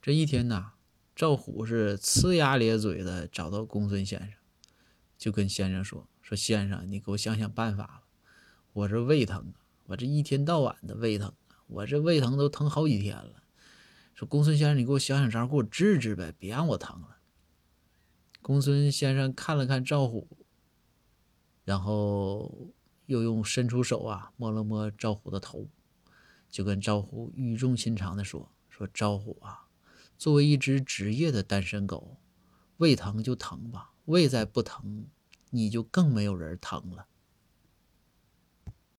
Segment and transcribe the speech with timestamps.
[0.00, 0.74] 这一天呐，
[1.14, 4.30] 赵虎是呲牙咧嘴的找到公孙先生，
[5.18, 8.02] 就跟先生说：“说先生，你给我想想办法吧，
[8.72, 13.42] 我这胃疼啊，我这一天到晚的胃疼啊，我这胃疼都疼好几天了。
[14.14, 17.18] 说公孙先生，你给我想想招，给我治治呗，别让我疼了。”
[18.40, 20.28] 公孙先生看了看赵虎，
[21.64, 22.72] 然后
[23.06, 25.68] 又用伸出手啊摸了摸赵虎的头，
[26.48, 29.64] 就跟赵虎语重心长的说：“说赵虎啊。”
[30.18, 32.16] 作为一只职业的单身狗，
[32.78, 35.06] 胃疼就疼吧，胃再不疼，
[35.50, 37.06] 你就更没有人疼了。